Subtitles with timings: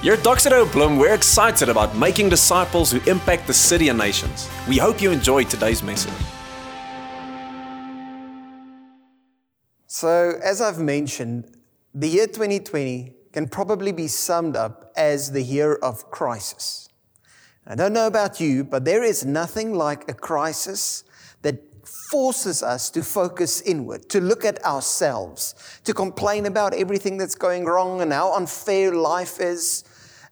[0.00, 3.98] Here at Doxa Deo Bloem, we're excited about making disciples who impact the city and
[3.98, 4.48] nations.
[4.68, 6.12] We hope you enjoyed today's message.
[9.88, 11.56] So, as I've mentioned,
[11.92, 16.88] the year 2020 can probably be summed up as the year of crisis.
[17.66, 21.02] I don't know about you, but there is nothing like a crisis
[21.42, 21.60] that
[22.10, 25.54] forces us to focus inward, to look at ourselves,
[25.84, 29.84] to complain about everything that's going wrong and how unfair life is.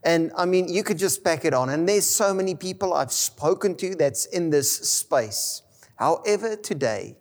[0.06, 1.69] And I mean, you could just pack it on.
[1.69, 5.62] And there's so many people I've spoken to that's in this space.
[5.96, 7.16] However, today,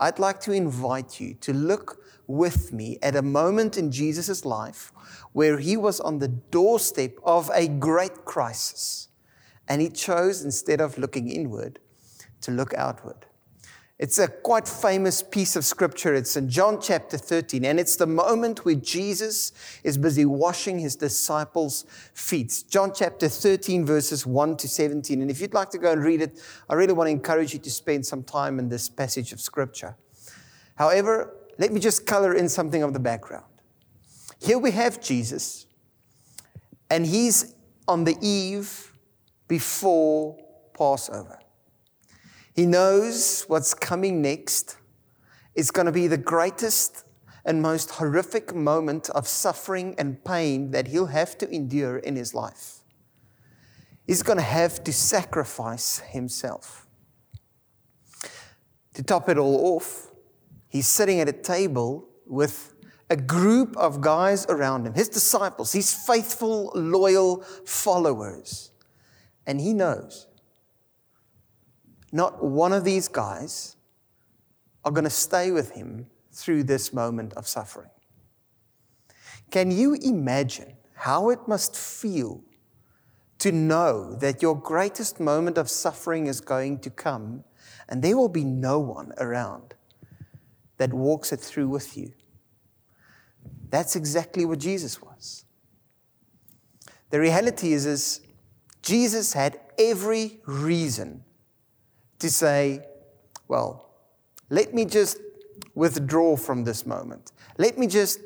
[0.00, 4.92] I'd like to invite you to look with me at a moment in Jesus' life
[5.34, 9.06] where he was on the doorstep of a great crisis.
[9.68, 11.78] And he chose, instead of looking inward,
[12.40, 13.26] to look outward.
[13.98, 16.12] It's a quite famous piece of scripture.
[16.12, 19.52] It's in John chapter 13, and it's the moment where Jesus
[19.84, 22.64] is busy washing his disciples' feet.
[22.68, 25.22] John chapter 13, verses 1 to 17.
[25.22, 26.38] And if you'd like to go and read it,
[26.68, 29.96] I really want to encourage you to spend some time in this passage of scripture.
[30.74, 33.46] However, let me just color in something of the background.
[34.38, 35.64] Here we have Jesus,
[36.90, 37.54] and he's
[37.88, 38.92] on the eve
[39.48, 40.36] before
[40.76, 41.38] Passover.
[42.56, 44.78] He knows what's coming next
[45.54, 47.04] is going to be the greatest
[47.44, 52.32] and most horrific moment of suffering and pain that he'll have to endure in his
[52.32, 52.80] life.
[54.06, 56.86] He's going to have to sacrifice himself.
[58.94, 60.10] To top it all off,
[60.66, 62.72] he's sitting at a table with
[63.10, 68.70] a group of guys around him, his disciples, his faithful, loyal followers.
[69.46, 70.26] And he knows
[72.16, 73.76] not one of these guys
[74.84, 77.90] are going to stay with him through this moment of suffering.
[79.50, 82.42] Can you imagine how it must feel
[83.38, 87.44] to know that your greatest moment of suffering is going to come
[87.88, 89.74] and there will be no one around
[90.78, 92.12] that walks it through with you?
[93.68, 95.44] That's exactly what Jesus was.
[97.10, 98.20] The reality is, is
[98.82, 101.24] Jesus had every reason
[102.18, 102.86] to say,
[103.48, 103.90] well,
[104.50, 105.18] let me just
[105.74, 107.32] withdraw from this moment.
[107.58, 108.20] Let me just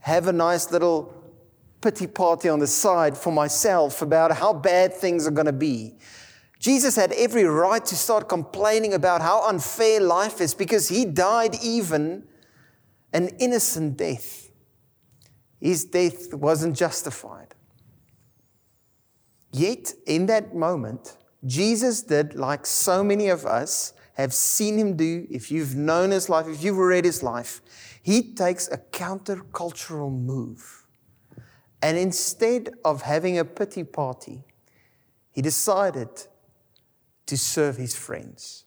[0.00, 1.12] have a nice little
[1.80, 5.94] pity party on the side for myself about how bad things are going to be.
[6.58, 11.54] Jesus had every right to start complaining about how unfair life is because he died
[11.62, 12.24] even
[13.12, 14.50] an innocent death.
[15.60, 17.54] His death wasn't justified.
[19.52, 25.26] Yet, in that moment, Jesus did like so many of us have seen him do.
[25.30, 27.60] If you've known his life, if you've read his life,
[28.02, 30.86] he takes a countercultural move.
[31.82, 34.44] And instead of having a pity party,
[35.30, 36.08] he decided
[37.26, 38.64] to serve his friends.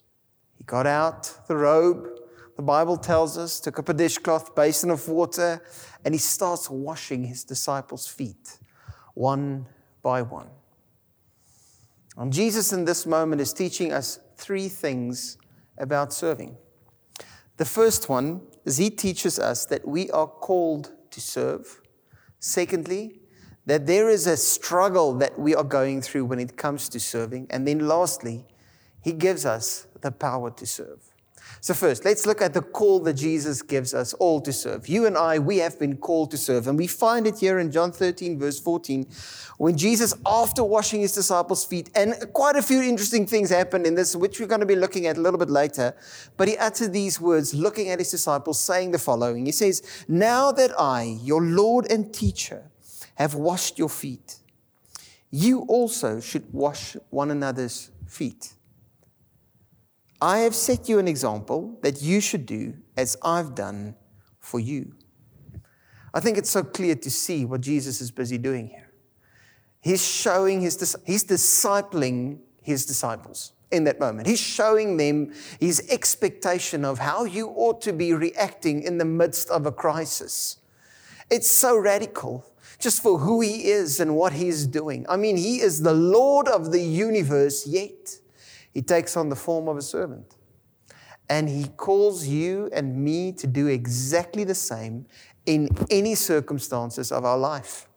[0.57, 2.07] He got out the robe,
[2.55, 5.63] the Bible tells us, took up a dishcloth, basin of water,
[6.05, 8.59] and he starts washing his disciples' feet
[9.15, 9.65] one
[10.03, 10.49] by one.
[12.19, 15.37] And Jesus, in this moment, is teaching us three things
[15.77, 16.57] about serving.
[17.55, 21.81] The first one is he teaches us that we are called to serve.
[22.39, 23.21] Secondly,
[23.65, 27.47] that there is a struggle that we are going through when it comes to serving.
[27.49, 28.45] And then lastly,
[29.01, 31.08] he gives us the power to serve.
[31.61, 34.87] So, first, let's look at the call that Jesus gives us all to serve.
[34.87, 36.67] You and I, we have been called to serve.
[36.67, 39.05] And we find it here in John 13, verse 14,
[39.57, 43.95] when Jesus, after washing his disciples' feet, and quite a few interesting things happened in
[43.95, 45.93] this, which we're going to be looking at a little bit later,
[46.37, 50.51] but he uttered these words, looking at his disciples, saying the following He says, Now
[50.53, 52.63] that I, your Lord and teacher,
[53.15, 54.37] have washed your feet,
[55.29, 58.53] you also should wash one another's feet.
[60.21, 63.95] I have set you an example that you should do as I've done
[64.39, 64.93] for you.
[66.13, 68.91] I think it's so clear to see what Jesus is busy doing here.
[69.81, 74.27] He's showing his, he's discipling his disciples in that moment.
[74.27, 79.49] He's showing them his expectation of how you ought to be reacting in the midst
[79.49, 80.57] of a crisis.
[81.29, 82.45] It's so radical
[82.79, 85.05] just for who he is and what he's doing.
[85.07, 88.19] I mean, he is the Lord of the universe, yet
[88.73, 90.35] he takes on the form of a servant.
[91.29, 95.05] And he calls you and me to do exactly the same
[95.45, 97.87] in any circumstances of our life.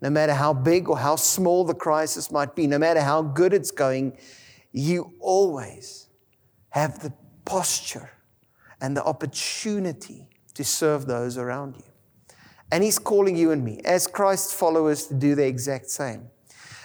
[0.00, 3.54] No matter how big or how small the crisis might be, no matter how good
[3.54, 4.18] it's going,
[4.72, 6.08] you always
[6.70, 7.12] have the
[7.44, 8.10] posture
[8.80, 11.84] and the opportunity to serve those around you.
[12.70, 16.28] And He's calling you and me, as Christ's followers, to do the exact same.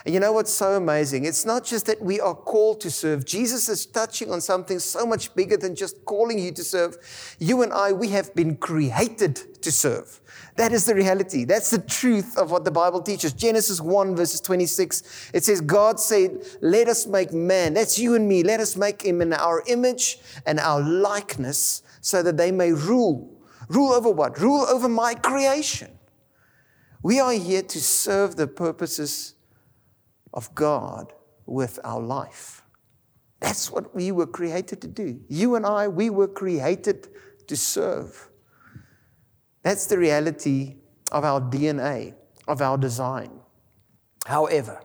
[0.04, 1.26] And you know what's so amazing?
[1.26, 3.26] It's not just that we are called to serve.
[3.26, 6.96] Jesus is touching on something so much bigger than just calling you to serve.
[7.38, 10.20] You and I, we have been created to serve.
[10.56, 11.44] That is the reality.
[11.44, 13.34] That's the truth of what the Bible teaches.
[13.34, 17.74] Genesis 1, verses 26, it says, God said, Let us make man.
[17.74, 18.42] That's you and me.
[18.42, 23.38] Let us make him in our image and our likeness so that they may rule.
[23.68, 24.40] Rule over what?
[24.40, 25.90] Rule over my creation.
[27.02, 29.34] We are here to serve the purposes
[30.32, 31.12] of God
[31.46, 32.62] with our life.
[33.40, 35.20] That's what we were created to do.
[35.28, 37.08] You and I, we were created
[37.46, 38.28] to serve.
[39.62, 40.76] That's the reality
[41.10, 42.14] of our DNA,
[42.46, 43.40] of our design.
[44.26, 44.80] However,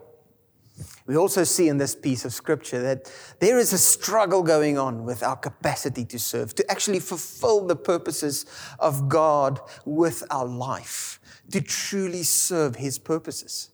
[1.07, 5.05] we also see in this piece of scripture that there is a struggle going on
[5.05, 8.45] with our capacity to serve, to actually fulfill the purposes
[8.79, 11.19] of God with our life,
[11.51, 13.69] to truly serve His purposes.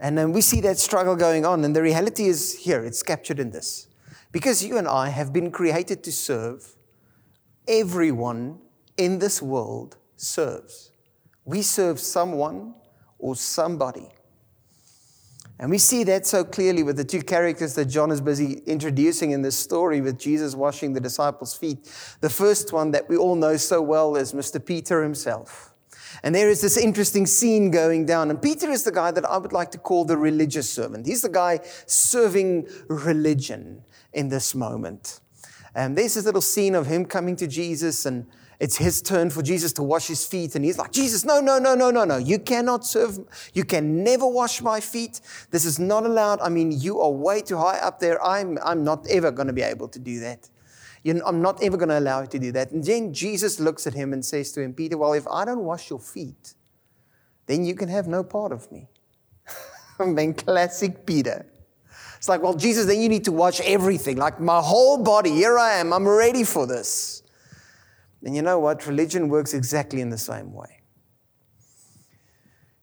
[0.00, 1.64] And then we see that struggle going on.
[1.64, 3.88] And the reality is here, it's captured in this.
[4.30, 6.76] Because you and I have been created to serve,
[7.66, 8.58] everyone
[8.96, 10.92] in this world serves.
[11.44, 12.74] We serve someone
[13.18, 14.08] or somebody.
[15.60, 19.32] And we see that so clearly with the two characters that John is busy introducing
[19.32, 21.90] in this story with Jesus washing the disciples' feet.
[22.20, 24.64] The first one that we all know so well is Mr.
[24.64, 25.74] Peter himself.
[26.22, 28.30] And there is this interesting scene going down.
[28.30, 31.06] And Peter is the guy that I would like to call the religious servant.
[31.06, 33.82] He's the guy serving religion
[34.12, 35.20] in this moment.
[35.74, 38.26] And there's this little scene of him coming to Jesus, and
[38.58, 40.56] it's his turn for Jesus to wash his feet.
[40.56, 42.16] And he's like, Jesus, no, no, no, no, no, no.
[42.16, 43.18] You cannot serve,
[43.54, 45.20] you can never wash my feet.
[45.50, 46.40] This is not allowed.
[46.40, 48.22] I mean, you are way too high up there.
[48.24, 50.48] I'm, I'm not ever going to be able to do that.
[51.04, 52.70] I'm not ever going to allow you to do that.
[52.70, 55.64] And then Jesus looks at him and says to him, Peter, well, if I don't
[55.64, 56.54] wash your feet,
[57.46, 58.88] then you can have no part of me.
[59.98, 61.46] I mean, classic Peter.
[62.16, 65.30] It's like, well, Jesus, then you need to wash everything, like my whole body.
[65.30, 65.92] Here I am.
[65.92, 67.22] I'm ready for this.
[68.24, 68.86] And you know what?
[68.86, 70.80] Religion works exactly in the same way.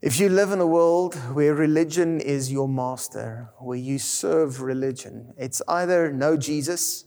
[0.01, 5.33] If you live in a world where religion is your master, where you serve religion,
[5.37, 7.05] it's either no Jesus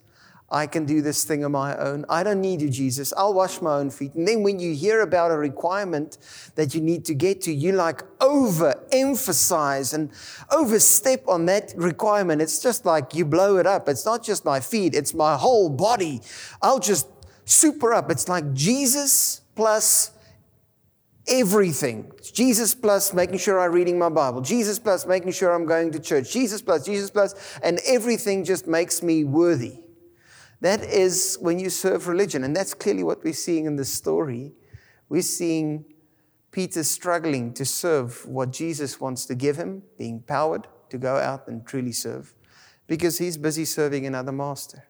[0.51, 2.07] I can do this thing on my own.
[2.09, 3.13] I don't need you, Jesus.
[3.17, 4.15] I'll wash my own feet.
[4.15, 6.17] And then when you hear about a requirement
[6.55, 10.11] that you need to get to, you like overemphasize and
[10.51, 12.41] overstep on that requirement.
[12.41, 13.91] It's just like you blow it up.
[13.91, 16.23] It's not just my feet, it's my whole body.
[16.63, 17.09] I'll just
[17.45, 18.11] super up.
[18.11, 20.13] It's like Jesus plus
[21.27, 22.11] everything.
[22.23, 24.41] Jesus plus making sure I'm reading my Bible.
[24.41, 26.33] Jesus plus making sure I'm going to church.
[26.33, 29.81] Jesus plus, Jesus plus, and everything just makes me worthy.
[30.61, 32.45] That is when you serve religion.
[32.45, 34.53] And that's clearly what we're seeing in this story.
[35.09, 35.85] We're seeing
[36.51, 41.47] Peter struggling to serve what Jesus wants to give him, being powered to go out
[41.47, 42.35] and truly serve,
[42.87, 44.89] because he's busy serving another master.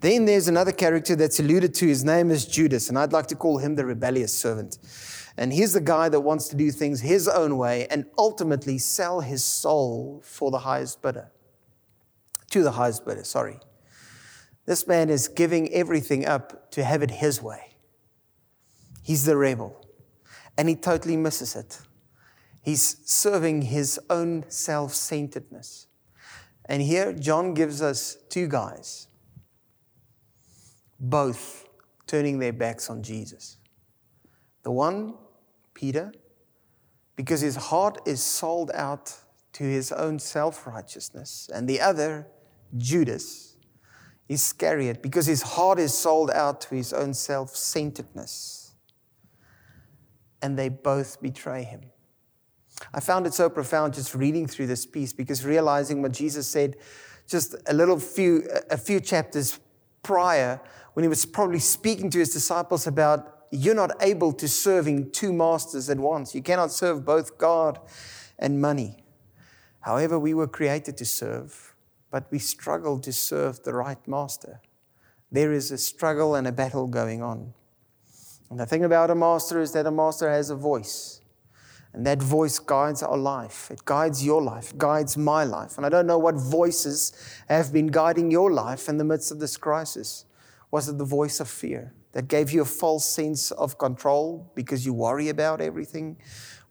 [0.00, 1.86] Then there's another character that's alluded to.
[1.86, 4.78] His name is Judas, and I'd like to call him the rebellious servant.
[5.36, 9.20] And he's the guy that wants to do things his own way and ultimately sell
[9.20, 11.30] his soul for the highest bidder.
[12.50, 13.58] To the highest bidder, sorry.
[14.66, 17.76] This man is giving everything up to have it his way.
[19.02, 19.86] He's the rebel,
[20.56, 21.80] and he totally misses it.
[22.62, 25.86] He's serving his own self centeredness.
[26.66, 29.08] And here, John gives us two guys,
[30.98, 31.68] both
[32.06, 33.58] turning their backs on Jesus.
[34.62, 35.14] The one,
[35.74, 36.14] Peter,
[37.16, 39.14] because his heart is sold out
[39.52, 42.26] to his own self righteousness, and the other,
[42.78, 43.53] Judas
[44.28, 48.74] Iscariot because his heart is sold out to his own self centeredness.
[50.40, 51.82] And they both betray him.
[52.92, 56.76] I found it so profound just reading through this piece because realizing what Jesus said
[57.26, 59.58] just a little few, a few chapters
[60.02, 60.60] prior
[60.92, 65.32] when he was probably speaking to his disciples about you're not able to serving two
[65.32, 66.34] masters at once.
[66.34, 67.78] You cannot serve both God
[68.38, 69.04] and money.
[69.80, 71.73] However, we were created to serve
[72.14, 74.60] but we struggle to serve the right master.
[75.32, 77.54] There is a struggle and a battle going on.
[78.50, 81.20] And the thing about a master is that a master has a voice.
[81.92, 83.68] And that voice guides our life.
[83.68, 85.76] It guides your life, It guides my life.
[85.76, 87.12] And I don't know what voices
[87.48, 90.24] have been guiding your life in the midst of this crisis.
[90.70, 94.86] Was it the voice of fear that gave you a false sense of control because
[94.86, 96.16] you worry about everything?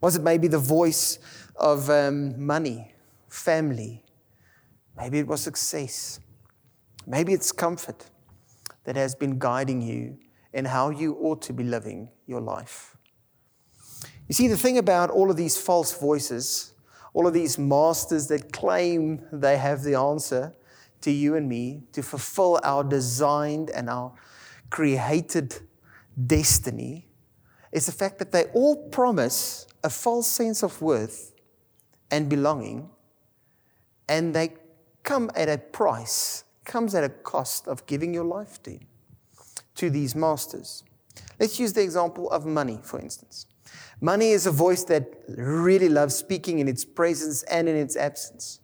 [0.00, 1.18] Was it maybe the voice
[1.56, 2.94] of um, money,
[3.28, 4.03] family,
[4.96, 6.20] Maybe it was success.
[7.06, 8.10] Maybe it's comfort
[8.84, 10.18] that has been guiding you
[10.52, 12.96] in how you ought to be living your life.
[14.28, 16.74] You see, the thing about all of these false voices,
[17.12, 20.54] all of these masters that claim they have the answer
[21.02, 24.12] to you and me to fulfill our designed and our
[24.70, 25.54] created
[26.26, 27.06] destiny,
[27.72, 31.34] is the fact that they all promise a false sense of worth
[32.10, 32.88] and belonging,
[34.08, 34.54] and they
[35.04, 38.78] come at a price, comes at a cost of giving your life to,
[39.76, 40.82] to these masters.
[41.38, 43.46] Let's use the example of money, for instance.
[44.00, 48.60] Money is a voice that really loves speaking in its presence and in its absence.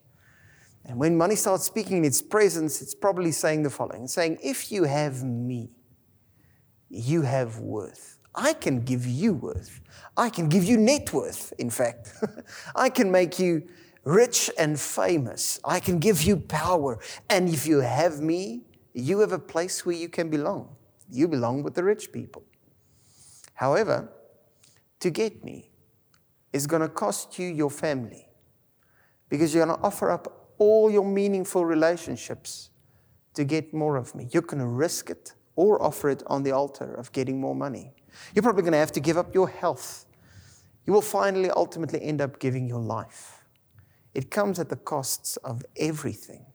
[0.85, 4.73] And when money starts speaking in its presence, it's probably saying the following saying, If
[4.73, 5.71] you have me,
[6.89, 8.19] you have worth.
[8.35, 9.81] I can give you worth.
[10.17, 12.13] I can give you net worth, in fact.
[12.75, 13.69] I can make you
[14.05, 15.61] rich and famous.
[15.65, 16.99] I can give you power.
[17.29, 20.77] And if you have me, you have a place where you can belong.
[21.11, 22.45] You belong with the rich people.
[23.55, 24.09] However,
[25.01, 25.71] to get me
[26.53, 28.29] is going to cost you your family
[29.29, 32.71] because you're going to offer up all your meaningful relationships
[33.35, 34.29] to get more of me.
[34.33, 37.93] You're going to risk it or offer it on the altar of getting more money.
[38.35, 40.07] You're probably going to have to give up your health.
[40.87, 43.40] You will finally ultimately end up giving your life.
[44.15, 46.47] It comes at the costs of everything.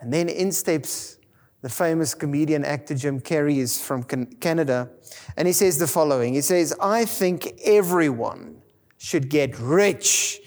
[0.00, 1.18] And then in steps
[1.62, 4.90] the famous comedian actor Jim Carrey is from Canada,
[5.34, 8.60] and he says the following He says, I think everyone
[8.98, 10.40] should get rich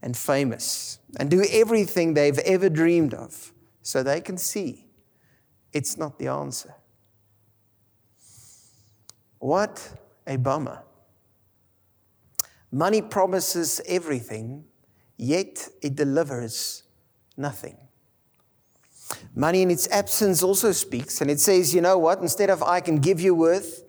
[0.00, 3.52] and famous and do everything they've ever dreamed of
[3.82, 4.86] so they can see
[5.72, 6.74] it's not the answer.
[9.40, 9.92] What
[10.26, 10.82] a bummer.
[12.70, 14.64] Money promises everything,
[15.20, 16.82] yet it delivers
[17.36, 17.76] nothing.
[19.34, 22.20] Money in its absence also speaks, and it says, you know what?
[22.20, 23.82] Instead of I can give you worth,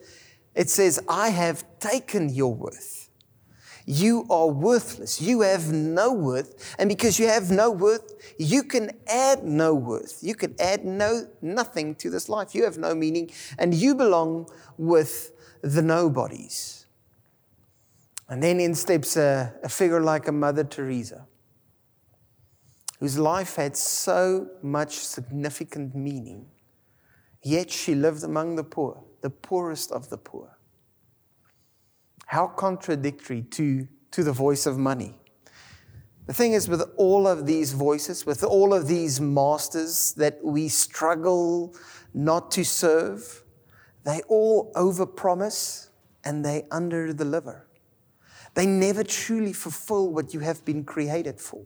[0.55, 3.09] it says, I have taken your worth.
[3.85, 5.21] You are worthless.
[5.21, 6.75] You have no worth.
[6.77, 10.19] And because you have no worth, you can add no worth.
[10.21, 12.53] You can add no nothing to this life.
[12.53, 16.80] You have no meaning, and you belong with the nobodies.
[18.31, 21.27] And then in steps a, a figure like a Mother Teresa
[23.01, 26.45] whose life had so much significant meaning,
[27.43, 30.57] yet she lived among the poor, the poorest of the poor.
[32.27, 35.13] How contradictory to, to the voice of money.
[36.27, 40.69] The thing is, with all of these voices, with all of these masters that we
[40.69, 41.75] struggle
[42.13, 43.43] not to serve,
[44.05, 45.89] they all overpromise
[46.23, 47.63] and they underdeliver.
[48.53, 51.63] They never truly fulfill what you have been created for.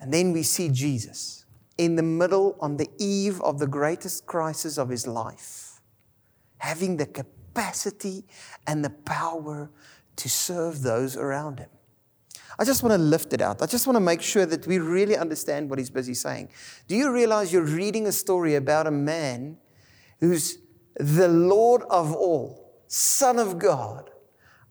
[0.00, 1.44] And then we see Jesus
[1.78, 5.80] in the middle, on the eve of the greatest crisis of his life,
[6.58, 8.24] having the capacity
[8.66, 9.70] and the power
[10.16, 11.70] to serve those around him.
[12.58, 13.62] I just want to lift it out.
[13.62, 16.50] I just want to make sure that we really understand what he's busy saying.
[16.86, 19.56] Do you realize you're reading a story about a man
[20.20, 20.58] who's
[20.96, 24.11] the Lord of all, Son of God?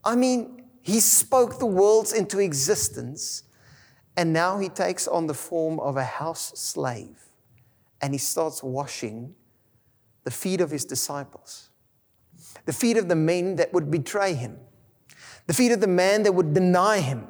[0.03, 3.43] I mean, he spoke the worlds into existence
[4.17, 7.17] and now he takes on the form of a house slave
[8.01, 9.35] and he starts washing
[10.23, 11.69] the feet of his disciples,
[12.65, 14.57] the feet of the men that would betray him,
[15.47, 17.27] the feet of the man that would deny him,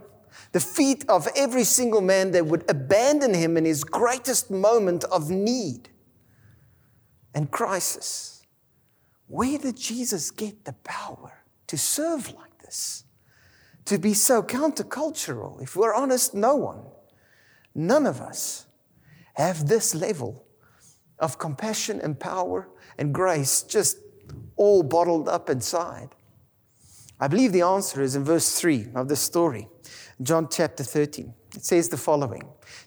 [0.51, 5.29] the feet of every single man that would abandon him in his greatest moment of
[5.29, 5.89] need
[7.33, 8.43] and crisis.
[9.27, 11.31] Where did Jesus get the power
[11.67, 13.03] to serve like this?
[13.85, 15.61] to be so countercultural.
[15.61, 16.83] If we're honest, no one,
[17.75, 18.65] none of us
[19.33, 20.45] have this level
[21.19, 23.97] of compassion and power and grace just
[24.55, 26.09] all bottled up inside.
[27.19, 29.67] I believe the answer is in verse 3 of the story,
[30.21, 31.33] John chapter 13.
[31.55, 32.43] It says the following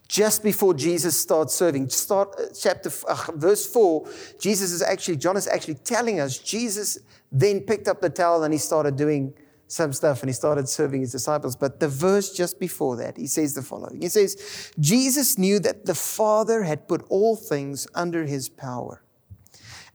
[0.08, 5.36] just before Jesus starts serving, start uh, chapter uh, verse 4, Jesus is actually, John
[5.36, 6.98] is actually telling us, Jesus
[7.30, 9.34] then picked up the towel and he started doing
[9.74, 11.56] some stuff and he started serving his disciples.
[11.56, 15.84] But the verse just before that, he says the following He says, Jesus knew that
[15.84, 19.02] the Father had put all things under his power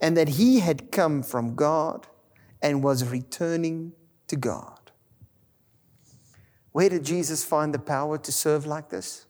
[0.01, 2.07] and that he had come from God
[2.61, 3.93] and was returning
[4.27, 4.91] to God.
[6.73, 9.25] Where did Jesus find the power to serve like this?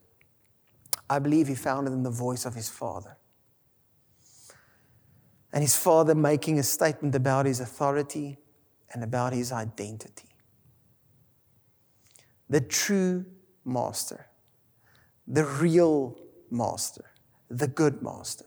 [1.10, 3.18] I believe he found it in the voice of his Father.
[5.54, 8.38] And his Father making a statement about his authority
[8.92, 10.29] and about his identity
[12.50, 13.26] the true
[13.64, 14.26] master,
[15.28, 16.18] the real
[16.50, 17.06] master,
[17.50, 18.46] the good master.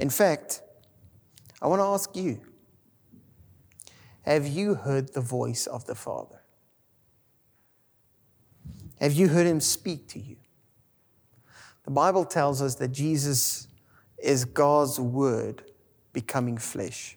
[0.00, 0.62] In fact,
[1.60, 2.40] I want to ask you
[4.22, 6.40] Have you heard the voice of the Father?
[9.00, 10.36] Have you heard him speak to you?
[11.84, 13.68] The Bible tells us that Jesus
[14.18, 15.62] is God's word
[16.12, 17.16] becoming flesh.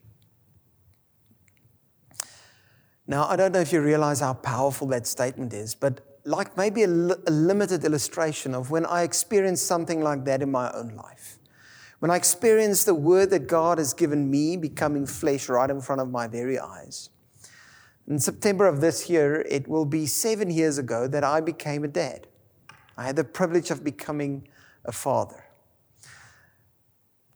[3.10, 6.84] Now, I don't know if you realize how powerful that statement is, but like maybe
[6.84, 10.90] a, li- a limited illustration of when I experienced something like that in my own
[10.90, 11.40] life.
[11.98, 16.02] When I experienced the word that God has given me becoming flesh right in front
[16.02, 17.10] of my very eyes.
[18.08, 21.88] In September of this year, it will be seven years ago that I became a
[21.88, 22.28] dad.
[22.96, 24.48] I had the privilege of becoming
[24.86, 25.46] a father.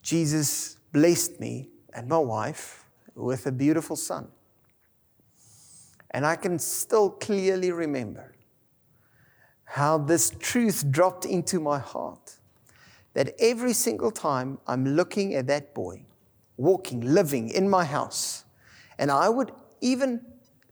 [0.04, 4.28] Jesus blessed me and my wife with a beautiful son.
[6.14, 8.36] And I can still clearly remember
[9.66, 12.38] how this truth dropped into my heart
[13.14, 16.06] that every single time I'm looking at that boy,
[16.58, 18.46] walking, living in my house,
[18.98, 19.52] and I would
[19.82, 20.22] even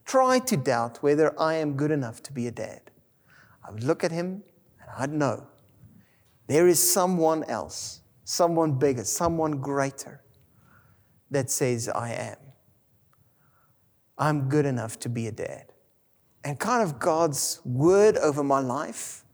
[0.06, 2.82] try to doubt whether I am good enough to be a dad.
[3.68, 4.44] I would look at him
[4.82, 5.48] and I'd know
[6.48, 10.22] there is someone else, someone bigger, someone greater
[11.30, 12.38] that says, I am.
[14.22, 15.74] I'm good enough to be a dad.
[16.44, 19.26] And kind of God's word over my life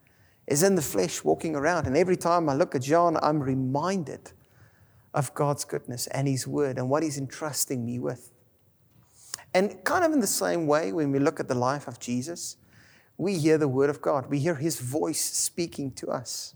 [0.47, 1.87] is in the flesh walking around.
[1.87, 4.31] And every time I look at John, I'm reminded
[5.13, 8.31] of God's goodness and His word and what He's entrusting me with.
[9.53, 12.55] And kind of in the same way, when we look at the life of Jesus,
[13.17, 16.55] we hear the word of God, we hear His voice speaking to us.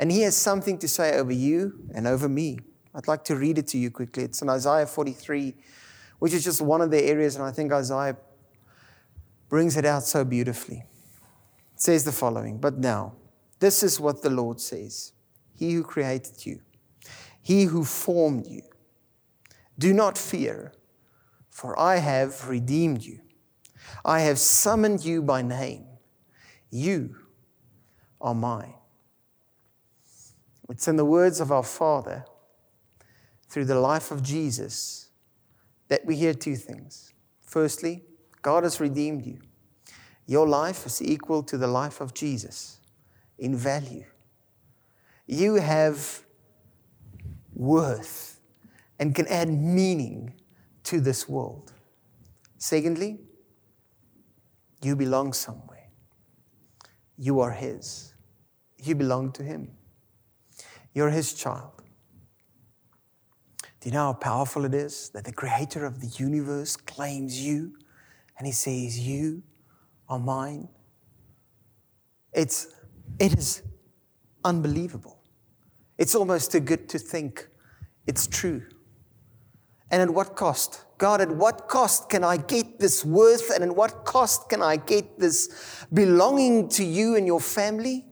[0.00, 2.58] And He has something to say over you and over me.
[2.92, 4.24] I'd like to read it to you quickly.
[4.24, 5.54] It's in Isaiah 43
[6.18, 8.16] which is just one of the areas, and I think Isaiah
[9.48, 10.84] brings it out so beautifully.
[11.74, 13.14] It says the following But now,
[13.58, 15.12] this is what the Lord says
[15.54, 16.60] He who created you,
[17.42, 18.62] He who formed you.
[19.78, 20.72] Do not fear,
[21.50, 23.20] for I have redeemed you.
[24.04, 25.84] I have summoned you by name.
[26.70, 27.16] You
[28.20, 28.74] are mine.
[30.68, 32.24] It's in the words of our Father
[33.48, 35.05] through the life of Jesus
[35.88, 37.12] that we hear two things.
[37.40, 38.02] Firstly,
[38.42, 39.38] God has redeemed you.
[40.26, 42.80] Your life is equal to the life of Jesus
[43.38, 44.04] in value.
[45.26, 46.22] You have
[47.54, 48.40] worth
[48.98, 50.34] and can add meaning
[50.84, 51.72] to this world.
[52.58, 53.18] Secondly,
[54.82, 55.88] you belong somewhere.
[57.18, 58.14] You are His.
[58.82, 59.70] You belong to Him.
[60.94, 61.75] You're His child.
[63.86, 67.76] Do you know how powerful it is that the creator of the universe claims you
[68.36, 69.44] and he says, You
[70.08, 70.68] are mine?
[72.32, 72.66] It's,
[73.20, 73.62] it is
[74.44, 75.20] unbelievable.
[75.98, 77.46] It's almost too good to think
[78.08, 78.64] it's true.
[79.92, 80.84] And at what cost?
[80.98, 83.50] God, at what cost can I get this worth?
[83.50, 88.04] And at what cost can I get this belonging to you and your family?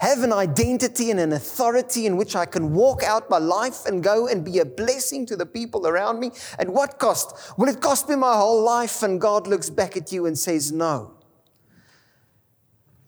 [0.00, 4.02] Have an identity and an authority in which I can walk out my life and
[4.02, 6.30] go and be a blessing to the people around me?
[6.58, 7.34] At what cost?
[7.58, 9.02] Will it cost me my whole life?
[9.02, 11.14] And God looks back at you and says, No.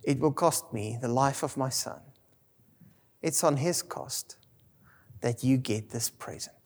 [0.03, 2.01] It will cost me the life of my son.
[3.23, 4.37] It's on his cost
[5.21, 6.60] that you get this present.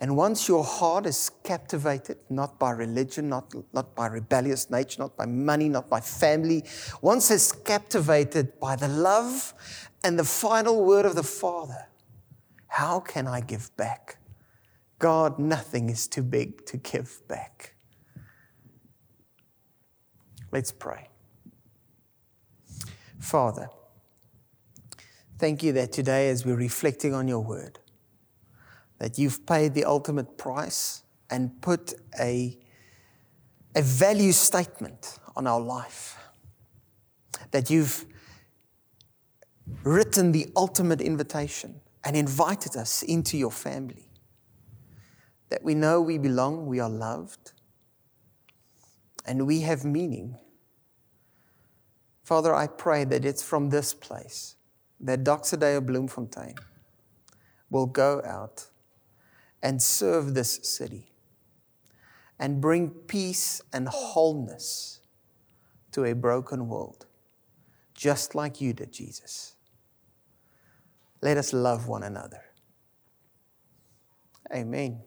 [0.00, 5.14] And once your heart is captivated, not by religion, not, not by rebellious nature, not
[5.14, 6.64] by money, not by family,
[7.02, 9.52] once it's captivated by the love
[10.02, 11.86] and the final word of the Father,
[12.68, 14.16] how can I give back?
[14.98, 17.74] God, nothing is too big to give back.
[20.50, 21.08] Let's pray.
[23.18, 23.68] Father,
[25.38, 27.79] thank you that today, as we're reflecting on your word,
[29.00, 32.56] that you've paid the ultimate price and put a,
[33.74, 36.18] a value statement on our life.
[37.50, 38.04] That you've
[39.82, 44.10] written the ultimate invitation and invited us into your family.
[45.48, 47.52] That we know we belong, we are loved,
[49.26, 50.36] and we have meaning.
[52.22, 54.56] Father, I pray that it's from this place
[55.00, 55.24] that.
[55.24, 56.54] Dale Bloemfontein
[57.70, 58.66] will go out
[59.62, 61.12] and serve this city
[62.38, 65.00] and bring peace and wholeness
[65.92, 67.06] to a broken world,
[67.94, 69.54] just like you did, Jesus.
[71.20, 72.42] Let us love one another.
[74.52, 75.02] Amen.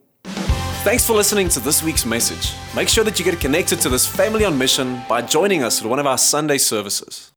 [0.83, 2.53] Thanks for listening to this week's message.
[2.75, 5.87] Make sure that you get connected to this family on mission by joining us at
[5.87, 7.31] one of our Sunday services.